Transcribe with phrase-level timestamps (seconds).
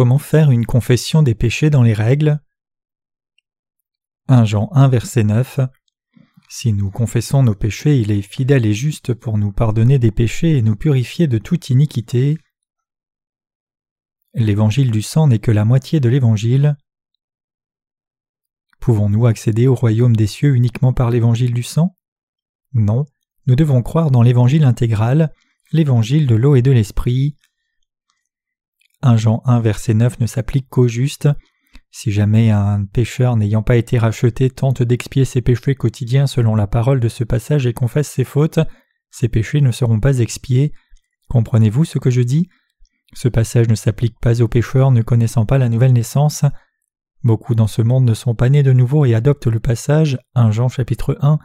[0.00, 2.40] Comment faire une confession des péchés dans les règles
[4.28, 5.60] 1 Jean 1 verset 9
[6.48, 10.56] Si nous confessons nos péchés, il est fidèle et juste pour nous pardonner des péchés
[10.56, 12.38] et nous purifier de toute iniquité.
[14.32, 16.78] L'évangile du sang n'est que la moitié de l'évangile.
[18.80, 21.94] Pouvons-nous accéder au royaume des cieux uniquement par l'évangile du sang?
[22.72, 23.04] Non,
[23.44, 25.30] nous devons croire dans l'évangile intégral,
[25.72, 27.36] l'évangile de l'eau et de l'esprit.
[29.02, 31.28] 1 Jean 1 verset 9 ne s'applique qu'au juste.
[31.90, 36.66] Si jamais un pécheur n'ayant pas été racheté tente d'expier ses péchés quotidiens selon la
[36.66, 38.60] parole de ce passage et confesse ses fautes,
[39.10, 40.72] ses péchés ne seront pas expiés.
[41.28, 42.48] Comprenez-vous ce que je dis?
[43.12, 46.44] Ce passage ne s'applique pas aux pécheurs ne connaissant pas la nouvelle naissance.
[47.24, 50.52] Beaucoup dans ce monde ne sont pas nés de nouveau et adoptent le passage 1
[50.52, 51.38] Jean chapitre 1,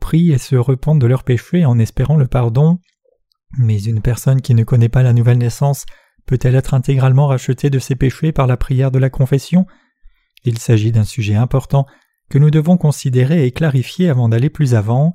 [0.00, 2.78] prient et se repentent de leurs péchés en espérant le pardon.
[3.58, 5.84] Mais une personne qui ne connaît pas la nouvelle naissance
[6.26, 9.66] peut-elle être intégralement rachetée de ses péchés par la prière de la confession?
[10.44, 11.86] Il s'agit d'un sujet important
[12.30, 15.14] que nous devons considérer et clarifier avant d'aller plus avant.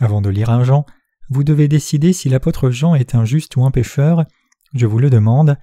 [0.00, 0.86] Avant de lire un Jean,
[1.28, 4.24] vous devez décider si l'apôtre Jean est un juste ou un pécheur.
[4.74, 5.56] Je vous le demande.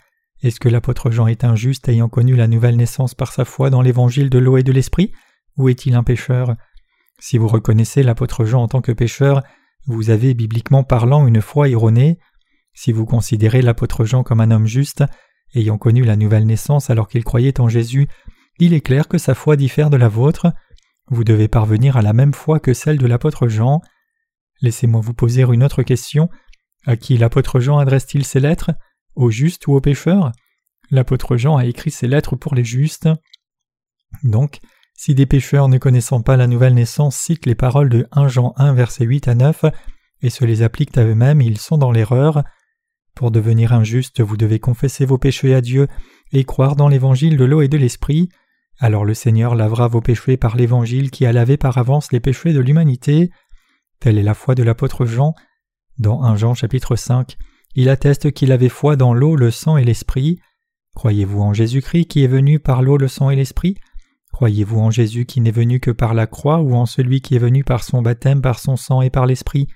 [0.44, 3.70] Est-ce que l'apôtre Jean est un juste ayant connu la nouvelle naissance par sa foi
[3.70, 5.12] dans l'évangile de l'eau et de l'esprit,
[5.58, 6.56] ou est-il un pécheur?
[7.20, 9.42] Si vous reconnaissez l'apôtre Jean en tant que pécheur,
[9.88, 12.20] vous avez bibliquement parlant une foi erronée.
[12.78, 15.04] Si vous considérez l'apôtre Jean comme un homme juste,
[15.56, 18.08] ayant connu la nouvelle naissance alors qu'il croyait en Jésus,
[18.60, 20.54] il est clair que sa foi diffère de la vôtre.
[21.08, 23.82] Vous devez parvenir à la même foi que celle de l'apôtre Jean.
[24.62, 26.30] Laissez-moi vous poser une autre question.
[26.86, 28.70] À qui l'apôtre Jean adresse-t-il ses lettres?
[29.16, 30.32] Aux justes ou aux pécheurs?
[30.92, 33.10] L'apôtre Jean a écrit ses lettres pour les justes.
[34.22, 34.60] Donc,
[34.94, 38.54] si des pécheurs ne connaissant pas la nouvelle naissance citent les paroles de 1 Jean
[38.56, 39.66] 1 versets 8 à 9
[40.22, 42.44] et se les appliquent à eux-mêmes, ils sont dans l'erreur.
[43.18, 45.88] Pour devenir injuste, vous devez confesser vos péchés à Dieu
[46.34, 48.30] et croire dans l'évangile de l'eau et de l'esprit.
[48.78, 52.54] Alors le Seigneur lavera vos péchés par l'évangile qui a lavé par avance les péchés
[52.54, 53.32] de l'humanité.
[54.00, 55.34] Telle est la foi de l'apôtre Jean.
[55.98, 57.38] Dans 1 Jean chapitre 5,
[57.74, 60.40] il atteste qu'il avait foi dans l'eau, le sang et l'esprit.
[60.94, 63.78] Croyez-vous en Jésus-Christ qui est venu par l'eau, le sang et l'esprit?
[64.32, 67.40] Croyez-vous en Jésus qui n'est venu que par la croix ou en celui qui est
[67.40, 69.68] venu par son baptême, par son sang et par l'esprit?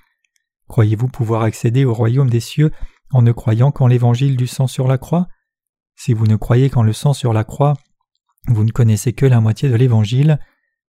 [0.67, 2.71] Croyez-vous pouvoir accéder au royaume des cieux
[3.11, 5.27] en ne croyant qu'en l'évangile du sang sur la croix
[5.95, 7.75] Si vous ne croyez qu'en le sang sur la croix,
[8.47, 10.39] vous ne connaissez que la moitié de l'évangile.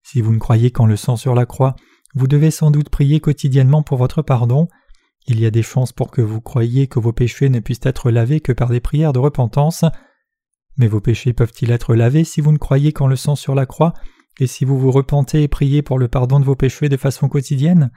[0.02, 1.76] Si vous ne croyez qu'en le sang sur la croix,
[2.14, 4.68] vous devez sans doute prier quotidiennement pour votre pardon.
[5.26, 8.10] Il y a des chances pour que vous croyiez que vos péchés ne puissent être
[8.10, 9.84] lavés que par des prières de repentance.
[10.76, 13.66] Mais vos péchés peuvent-ils être lavés si vous ne croyez qu'en le sang sur la
[13.66, 13.92] croix,
[14.40, 17.28] et si vous vous repentez et priez pour le pardon de vos péchés de façon
[17.28, 17.90] quotidienne?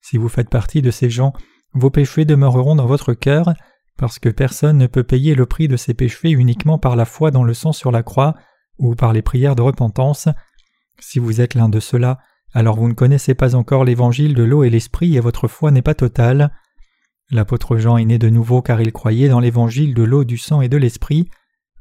[0.00, 1.32] Si vous faites partie de ces gens
[1.76, 3.52] vos péchés demeureront dans votre cœur,
[3.98, 7.30] parce que personne ne peut payer le prix de ses péchés uniquement par la foi
[7.30, 8.34] dans le sang sur la croix
[8.78, 10.28] ou par les prières de repentance.
[10.98, 12.18] Si vous êtes l'un de ceux-là,
[12.54, 15.82] alors vous ne connaissez pas encore l'évangile de l'eau et l'esprit et votre foi n'est
[15.82, 16.50] pas totale.
[17.30, 20.62] L'apôtre Jean est né de nouveau car il croyait dans l'évangile de l'eau, du sang
[20.62, 21.28] et de l'esprit,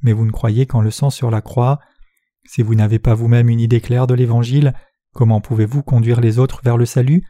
[0.01, 1.79] mais vous ne croyez qu'en le sang sur la croix.
[2.45, 4.73] Si vous n'avez pas vous-même une idée claire de l'évangile,
[5.13, 7.23] comment pouvez-vous conduire les autres vers le salut?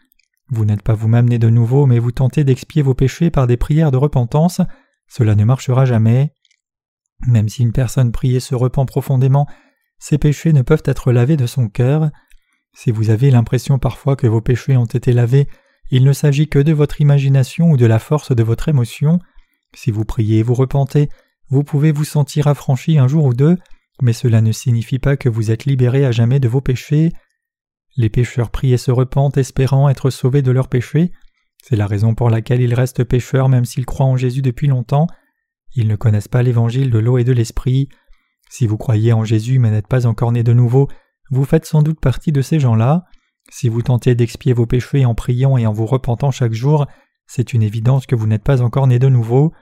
[0.50, 3.58] Vous n'êtes pas vous-même né de nouveau, mais vous tentez d'expier vos péchés par des
[3.58, 4.62] prières de repentance,
[5.08, 6.34] cela ne marchera jamais.
[7.28, 9.48] Même si une personne prie et se repent profondément,
[9.98, 12.12] ses péchés ne peuvent être lavés de son cœur.
[12.74, 15.48] Si vous avez l'impression parfois que vos péchés ont été lavés,
[15.92, 19.20] il ne s'agit que de votre imagination ou de la force de votre émotion.
[19.74, 21.10] Si vous priez et vous repentez,
[21.50, 23.58] vous pouvez vous sentir affranchi un jour ou deux,
[24.02, 27.12] mais cela ne signifie pas que vous êtes libéré à jamais de vos péchés.
[27.98, 31.12] Les pécheurs prient et se repentent espérant être sauvés de leurs péchés.
[31.64, 35.08] C'est la raison pour laquelle ils restent pécheurs même s'ils croient en Jésus depuis longtemps.
[35.76, 37.90] Ils ne connaissent pas l'évangile de l'eau et de l'esprit.
[38.50, 40.90] Si vous croyez en Jésus mais n'êtes pas encore né de nouveau,
[41.32, 43.06] vous faites sans doute partie de ces gens-là.
[43.50, 46.86] Si vous tentez d'expier vos péchés en priant et en vous repentant chaque jour,
[47.28, 49.54] c'est une évidence que vous n'êtes pas encore né de nouveau.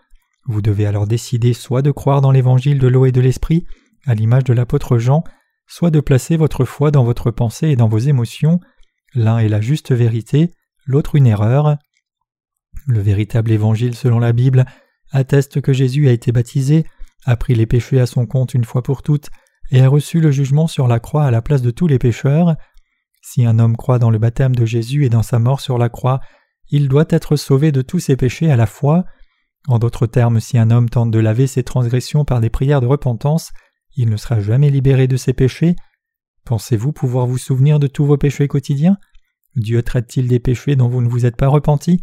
[0.46, 3.66] Vous devez alors décider soit de croire dans l'évangile de l'eau et de l'esprit,
[4.06, 5.24] à l'image de l'apôtre Jean,
[5.68, 8.60] soit de placer votre foi dans votre pensée et dans vos émotions,
[9.16, 10.52] l'un est la juste vérité,
[10.86, 11.78] l'autre une erreur.
[12.88, 14.66] Le véritable évangile selon la Bible
[15.12, 16.86] atteste que Jésus a été baptisé,
[17.26, 19.30] a pris les péchés à son compte une fois pour toutes,
[19.72, 22.56] et a reçu le jugement sur la croix à la place de tous les pécheurs.
[23.22, 25.90] Si un homme croit dans le baptême de Jésus et dans sa mort sur la
[25.90, 26.20] croix,
[26.70, 29.06] il doit être sauvé de tous ses péchés à la fois.
[29.68, 32.88] En d'autres termes, si un homme tente de laver ses transgressions par des prières de
[32.88, 33.52] repentance,
[33.96, 35.76] il ne sera jamais libéré de ses péchés.
[36.46, 38.98] Pensez-vous pouvoir vous souvenir de tous vos péchés quotidiens?
[39.56, 42.02] Dieu traite-t-il des péchés dont vous ne vous êtes pas repenti?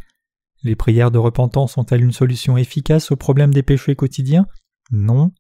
[0.63, 4.47] Les prières de repentance sont-elles une solution efficace au problème des péchés quotidiens?
[4.91, 5.33] Non.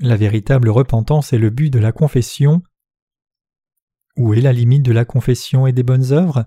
[0.00, 2.62] La véritable repentance est le but de la confession.
[4.16, 6.46] Où est la limite de la confession et des bonnes œuvres?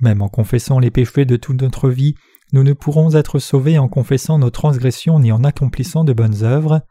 [0.00, 2.14] Même en confessant les péchés de toute notre vie,
[2.52, 6.82] nous ne pourrons être sauvés en confessant nos transgressions ni en accomplissant de bonnes œuvres.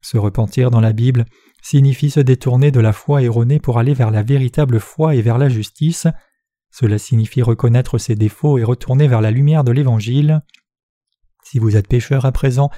[0.00, 1.24] Se repentir dans la Bible
[1.62, 5.38] signifie se détourner de la foi erronée pour aller vers la véritable foi et vers
[5.38, 6.06] la justice.
[6.70, 10.42] Cela signifie reconnaître ses défauts et retourner vers la lumière de l'Évangile.
[11.42, 12.70] Si vous êtes pécheur à présent,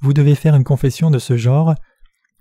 [0.00, 1.74] vous devez faire une confession de ce genre.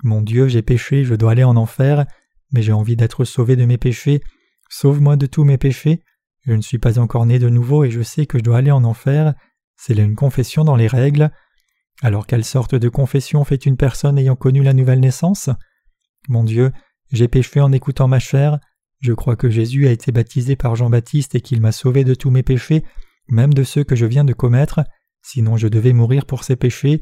[0.04, 2.06] Mon Dieu, j'ai péché, je dois aller en enfer,
[2.52, 4.22] mais j'ai envie d'être sauvé de mes péchés.
[4.70, 6.04] Sauve-moi de tous mes péchés.
[6.46, 8.72] Je ne suis pas encore né de nouveau et je sais que je dois aller
[8.72, 9.34] en enfer.
[9.76, 11.32] C'est une confession dans les règles.
[12.02, 15.50] Alors quelle sorte de confession fait une personne ayant connu la nouvelle naissance?
[16.28, 16.72] Mon Dieu,
[17.12, 18.60] j'ai péché en écoutant ma chair.
[19.00, 22.30] Je crois que Jésus a été baptisé par Jean-Baptiste et qu'il m'a sauvé de tous
[22.30, 22.84] mes péchés,
[23.28, 24.82] même de ceux que je viens de commettre,
[25.22, 27.02] sinon je devais mourir pour ces péchés.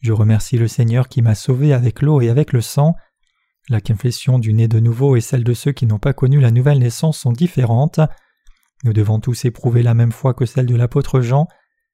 [0.00, 2.94] Je remercie le Seigneur qui m'a sauvé avec l'eau et avec le sang.
[3.68, 6.50] La confession du né de nouveau et celle de ceux qui n'ont pas connu la
[6.50, 8.00] nouvelle naissance sont différentes.
[8.84, 11.46] Nous devons tous éprouver la même foi que celle de l'apôtre Jean.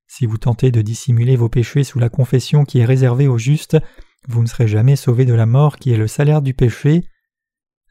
[0.07, 3.77] Si vous tentez de dissimuler vos péchés sous la confession qui est réservée aux justes,
[4.27, 7.05] vous ne serez jamais sauvés de la mort qui est le salaire du péché.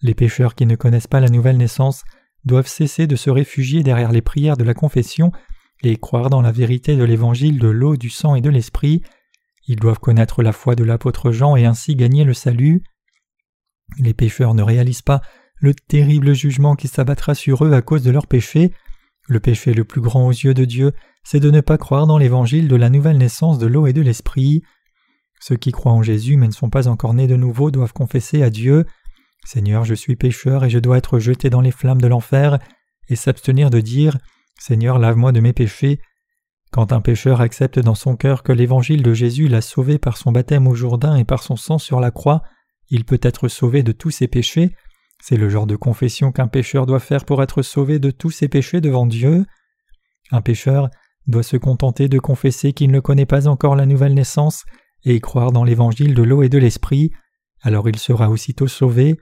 [0.01, 2.03] Les pécheurs qui ne connaissent pas la nouvelle naissance
[2.43, 5.31] doivent cesser de se réfugier derrière les prières de la confession
[5.83, 9.03] et croire dans la vérité de l'évangile de l'eau, du sang et de l'esprit.
[9.67, 12.81] Ils doivent connaître la foi de l'apôtre Jean et ainsi gagner le salut.
[13.99, 15.21] Les pécheurs ne réalisent pas
[15.55, 18.71] le terrible jugement qui s'abattra sur eux à cause de leurs péchés.
[19.27, 20.93] Le péché le plus grand aux yeux de Dieu,
[21.23, 24.01] c'est de ne pas croire dans l'évangile de la nouvelle naissance de l'eau et de
[24.01, 24.63] l'esprit.
[25.39, 28.41] Ceux qui croient en Jésus mais ne sont pas encore nés de nouveau doivent confesser
[28.41, 28.85] à Dieu
[29.47, 32.59] Seigneur, je suis pécheur et je dois être jeté dans les flammes de l'enfer,
[33.07, 34.17] et s'abstenir de dire
[34.59, 36.01] Seigneur, lave-moi de mes péchés,
[36.71, 40.33] quand un pécheur accepte dans son cœur que l'évangile de Jésus l'a sauvé par son
[40.33, 42.43] baptême au Jourdain et par son sang sur la croix,
[42.89, 44.75] il peut être sauvé de tous ses péchés.
[45.29, 48.47] C'est le genre de confession qu'un pécheur doit faire pour être sauvé de tous ses
[48.47, 49.45] péchés devant Dieu.
[50.31, 50.89] Un pécheur
[51.27, 54.63] doit se contenter de confesser qu'il ne connaît pas encore la nouvelle naissance
[55.03, 57.11] et croire dans l'évangile de l'eau et de l'esprit,
[57.61, 59.19] alors il sera aussitôt sauvé.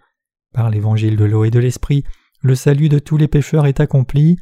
[0.54, 2.04] Par l'évangile de l'eau et de l'esprit,
[2.40, 4.38] le salut de tous les pécheurs est accompli.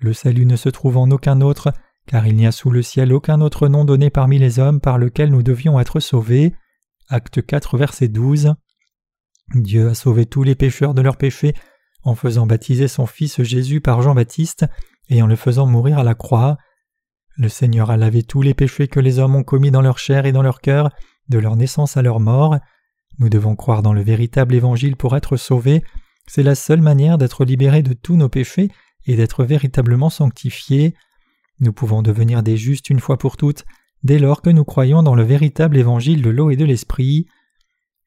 [0.00, 1.72] Le salut ne se trouve en aucun autre,
[2.08, 4.98] car il n'y a sous le ciel aucun autre nom donné parmi les hommes par
[4.98, 6.52] lequel nous devions être sauvés.
[7.08, 8.56] Acte 4, verset 12.
[9.54, 11.54] Dieu a sauvé tous les pécheurs de leurs péchés
[12.02, 14.66] en faisant baptiser son Fils Jésus par Jean-Baptiste
[15.08, 16.56] et en le faisant mourir à la croix.
[17.36, 20.26] Le Seigneur a lavé tous les péchés que les hommes ont commis dans leur chair
[20.26, 20.90] et dans leur cœur,
[21.28, 22.56] de leur naissance à leur mort.
[23.18, 25.82] Nous devons croire dans le véritable évangile pour être sauvés.
[26.26, 28.70] C'est la seule manière d'être libérés de tous nos péchés
[29.06, 30.94] et d'être véritablement sanctifiés.
[31.60, 33.64] Nous pouvons devenir des justes une fois pour toutes
[34.02, 37.26] dès lors que nous croyons dans le véritable évangile de l'eau et de l'esprit.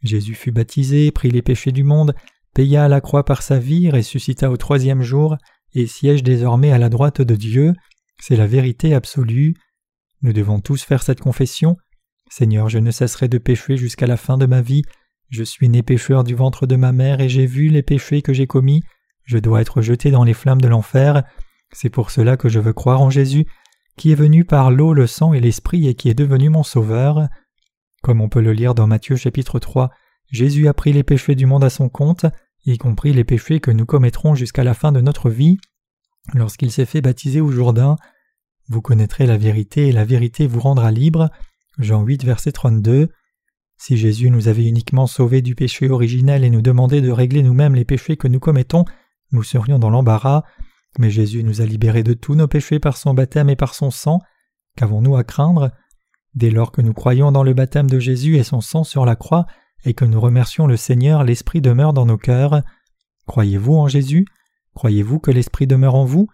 [0.02, 2.14] Jésus fut baptisé, prit les péchés du monde,
[2.54, 5.38] paya à la croix par sa vie, ressuscita au troisième jour,
[5.74, 7.74] et siège désormais à la droite de Dieu.
[8.20, 9.56] C'est la vérité absolue.
[10.22, 11.78] Nous devons tous faire cette confession.
[12.30, 14.84] Seigneur, je ne cesserai de pécher jusqu'à la fin de ma vie.
[15.30, 18.34] Je suis né pécheur du ventre de ma mère et j'ai vu les péchés que
[18.34, 18.82] j'ai commis.
[19.24, 21.24] Je dois être jeté dans les flammes de l'enfer.
[21.72, 23.46] C'est pour cela que je veux croire en Jésus,
[23.96, 27.28] qui est venu par l'eau, le sang et l'esprit et qui est devenu mon sauveur.
[28.02, 29.90] Comme on peut le lire dans Matthieu chapitre 3,
[30.32, 32.26] Jésus a pris les péchés du monde à son compte,
[32.66, 35.58] y compris les péchés que nous commettrons jusqu'à la fin de notre vie.
[36.34, 37.96] Lorsqu'il s'est fait baptiser au Jourdain,
[38.68, 41.30] vous connaîtrez la vérité et la vérité vous rendra libre.
[41.80, 43.10] Jean 8, verset 32.
[43.78, 47.76] Si Jésus nous avait uniquement sauvés du péché originel et nous demandait de régler nous-mêmes
[47.76, 48.86] les péchés que nous commettons,
[49.32, 50.44] nous serions dans l'embarras.
[50.98, 53.90] Mais Jésus nous a libérés de tous nos péchés par son baptême et par son
[53.90, 54.20] sang.
[54.76, 55.72] Qu'avons-nous à craindre?
[56.36, 59.16] Dès lors que nous croyons dans le baptême de Jésus et son sang sur la
[59.16, 59.46] croix,
[59.86, 62.62] et que nous remercions le Seigneur, l'Esprit demeure dans nos cœurs.
[63.28, 64.26] Croyez-vous en Jésus?
[64.74, 66.28] Croyez-vous que l'Esprit demeure en vous?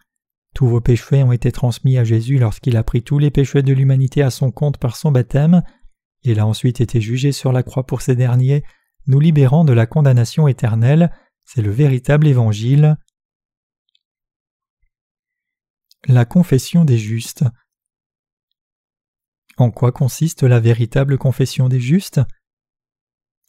[0.53, 3.73] Tous vos péchés ont été transmis à Jésus lorsqu'il a pris tous les péchés de
[3.73, 5.63] l'humanité à son compte par son baptême.
[6.23, 8.63] Il a ensuite été jugé sur la croix pour ces derniers,
[9.05, 11.11] nous libérant de la condamnation éternelle.
[11.43, 12.97] C'est le véritable évangile.
[16.07, 17.43] La confession des justes.
[19.57, 22.19] En quoi consiste la véritable confession des justes?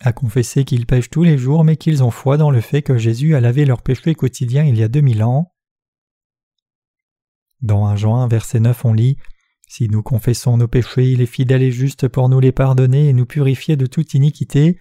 [0.00, 2.96] À confesser qu'ils pêchent tous les jours mais qu'ils ont foi dans le fait que
[2.96, 5.52] Jésus a lavé leurs péchés quotidiens il y a deux mille ans.
[7.60, 9.16] Dans 1 Jean 1 verset 9 on lit
[9.66, 13.12] Si nous confessons nos péchés, il est fidèle et juste pour nous les pardonner et
[13.12, 14.78] nous purifier de toute iniquité.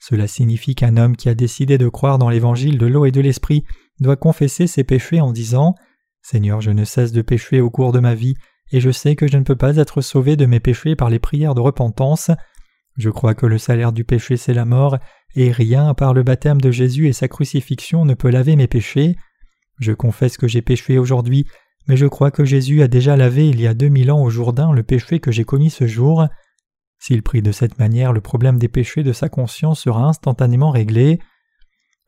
[0.00, 3.20] Cela signifie qu'un homme qui a décidé de croire dans l'évangile de l'eau et de
[3.20, 3.64] l'esprit
[4.00, 5.74] doit confesser ses péchés en disant
[6.22, 8.34] Seigneur, je ne cesse de pécher au cours de ma vie,
[8.72, 11.18] et je sais que je ne peux pas être sauvé de mes péchés par les
[11.18, 12.30] prières de repentance.
[12.96, 14.98] Je crois que le salaire du péché c'est la mort,
[15.34, 18.66] et rien à part le baptême de Jésus et sa crucifixion ne peut laver mes
[18.66, 19.16] péchés.
[19.78, 21.46] Je confesse que j'ai péché aujourd'hui,
[21.86, 24.30] mais je crois que Jésus a déjà lavé il y a deux mille ans au
[24.30, 26.26] Jourdain le péché que j'ai commis ce jour.
[26.98, 31.20] S'il prie de cette manière, le problème des péchés de sa conscience sera instantanément réglé.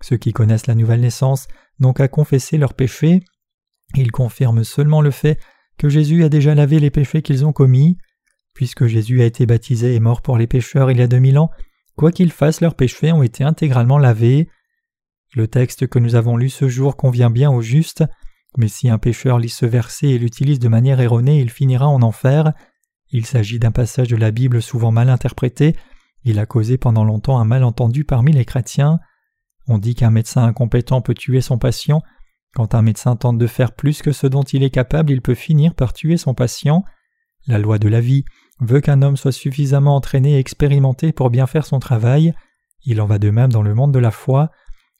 [0.02, 1.46] Ceux qui connaissent la nouvelle naissance
[1.78, 3.22] n'ont qu'à confesser leurs péchés.
[3.94, 5.38] Ils confirment seulement le fait
[5.80, 7.96] que Jésus a déjà lavé les péchés qu'ils ont commis.
[8.52, 11.38] Puisque Jésus a été baptisé et mort pour les pécheurs il y a deux mille
[11.38, 11.50] ans,
[11.96, 14.50] quoi qu'ils fassent, leurs péchés ont été intégralement lavés.
[15.34, 18.04] Le texte que nous avons lu ce jour convient bien au juste,
[18.58, 22.02] mais si un pécheur lit ce verset et l'utilise de manière erronée, il finira en
[22.02, 22.52] enfer.
[23.10, 25.76] Il s'agit d'un passage de la Bible souvent mal interprété,
[26.24, 29.00] il a causé pendant longtemps un malentendu parmi les chrétiens.
[29.66, 32.02] On dit qu'un médecin incompétent peut tuer son patient.
[32.54, 35.34] Quand un médecin tente de faire plus que ce dont il est capable, il peut
[35.34, 36.84] finir par tuer son patient.
[37.46, 38.24] La loi de la vie
[38.60, 42.34] veut qu'un homme soit suffisamment entraîné et expérimenté pour bien faire son travail.
[42.84, 44.50] Il en va de même dans le monde de la foi.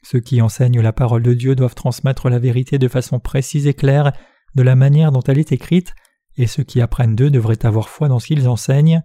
[0.02, 3.74] Ceux qui enseignent la parole de Dieu doivent transmettre la vérité de façon précise et
[3.74, 4.12] claire,
[4.54, 5.94] de la manière dont elle est écrite,
[6.36, 9.02] et ceux qui apprennent d'eux devraient avoir foi dans ce qu'ils enseignent.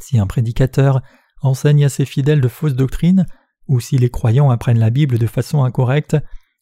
[0.00, 1.00] Si un prédicateur
[1.42, 3.26] enseigne à ses fidèles de fausses doctrines,
[3.66, 6.16] ou si les croyants apprennent la Bible de façon incorrecte,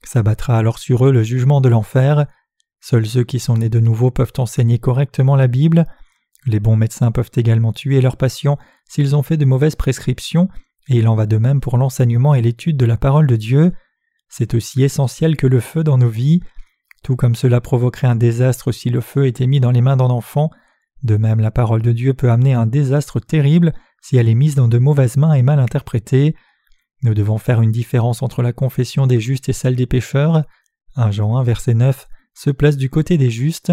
[0.04, 2.26] s'abattra alors sur eux le jugement de l'enfer.
[2.80, 5.86] Seuls ceux qui sont nés de nouveau peuvent enseigner correctement la Bible.
[6.46, 10.48] Les bons médecins peuvent également tuer leurs patients s'ils ont fait de mauvaises prescriptions,
[10.88, 13.72] et il en va de même pour l'enseignement et l'étude de la parole de Dieu.
[14.28, 16.40] C'est aussi essentiel que le feu dans nos vies.
[17.02, 20.04] Tout comme cela provoquerait un désastre si le feu était mis dans les mains d'un
[20.04, 20.50] enfant,
[21.02, 24.54] de même la parole de Dieu peut amener un désastre terrible si elle est mise
[24.54, 26.34] dans de mauvaises mains et mal interprétée.
[27.02, 30.44] Nous devons faire une différence entre la confession des justes et celle des pécheurs.
[30.96, 33.72] 1 Jean 1 verset 9 se place du côté des justes.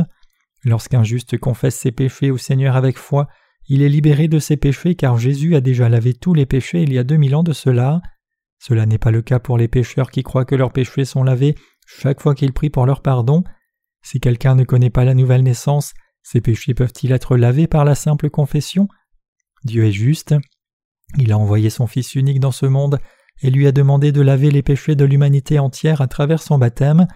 [0.64, 3.28] Lorsqu'un juste confesse ses péchés au Seigneur avec foi,
[3.68, 6.94] il est libéré de ses péchés car Jésus a déjà lavé tous les péchés il
[6.94, 8.02] y a deux mille ans de cela.
[8.60, 11.56] Cela n'est pas le cas pour les pécheurs qui croient que leurs péchés sont lavés
[11.86, 13.44] chaque fois qu'ils prient pour leur pardon.
[14.02, 17.96] Si quelqu'un ne connaît pas la nouvelle naissance, ses péchés peuvent-ils être lavés par la
[17.96, 18.88] simple confession?
[19.64, 20.36] Dieu est juste.
[21.18, 23.00] Il a envoyé son Fils unique dans ce monde
[23.42, 27.08] et lui a demandé de laver les péchés de l'humanité entière à travers son baptême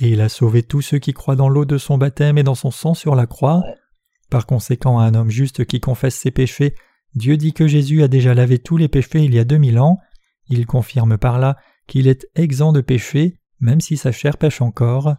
[0.00, 2.54] et il a sauvé tous ceux qui croient dans l'eau de son baptême et dans
[2.54, 3.62] son sang sur la croix.
[4.30, 6.74] Par conséquent, à un homme juste qui confesse ses péchés,
[7.14, 9.78] Dieu dit que Jésus a déjà lavé tous les péchés il y a deux mille
[9.78, 9.98] ans.
[10.48, 15.16] Il confirme par là qu'il est exempt de péché, même si sa chair pêche encore.